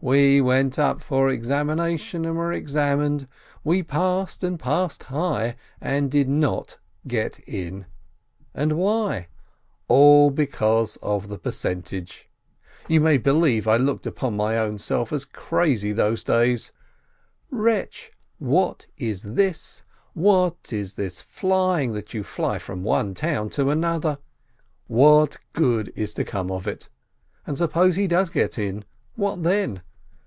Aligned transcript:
We 0.00 0.40
went 0.40 0.78
up 0.78 1.00
for 1.00 1.28
examination, 1.28 2.24
and 2.24 2.36
were 2.36 2.52
examined, 2.52 3.22
and 3.22 3.28
we 3.64 3.82
passed 3.82 4.44
and 4.44 4.56
passed 4.56 5.02
high, 5.02 5.56
and 5.80 6.08
did 6.08 6.28
not 6.28 6.78
get 7.08 7.40
in— 7.40 7.84
and 8.54 8.74
why? 8.74 9.26
All 9.88 10.30
because 10.30 10.98
of 11.02 11.26
the 11.26 11.36
percentage! 11.36 12.28
You 12.86 13.00
may 13.00 13.18
believe, 13.18 13.66
I 13.66 13.76
looked 13.76 14.06
upon 14.06 14.36
my 14.36 14.56
own 14.56 14.78
self 14.78 15.12
as 15.12 15.24
crazy 15.24 15.90
those 15.90 16.22
days! 16.22 16.70
"Wretch! 17.50 18.12
what 18.38 18.86
is 18.98 19.24
this? 19.24 19.82
What 20.14 20.72
is 20.72 20.92
this 20.92 21.22
flying 21.22 21.90
that 21.94 22.14
you 22.14 22.22
fly 22.22 22.60
from 22.60 22.84
one 22.84 23.14
town 23.14 23.48
to 23.48 23.68
another? 23.68 24.18
What 24.86 25.38
good 25.52 25.92
is 25.96 26.14
to 26.14 26.22
come 26.24 26.52
of 26.52 26.68
it? 26.68 26.88
And 27.48 27.58
suppose 27.58 27.96
he 27.96 28.06
does 28.06 28.30
get 28.30 28.60
in, 28.60 28.84
what 29.16 29.42
then?" 29.42 29.82